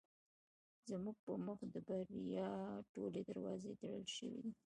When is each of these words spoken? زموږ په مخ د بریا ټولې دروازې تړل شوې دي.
زموږ 0.89 1.17
په 1.25 1.33
مخ 1.45 1.59
د 1.73 1.75
بریا 2.09 2.49
ټولې 2.93 3.21
دروازې 3.29 3.71
تړل 3.81 4.05
شوې 4.15 4.39
دي. 4.43 4.51